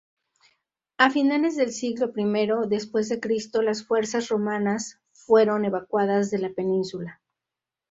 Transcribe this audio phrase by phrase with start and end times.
[0.97, 3.19] A finales del siglo primero dC,
[3.61, 7.21] las fuerzas romanas fueron evacuadas de la península.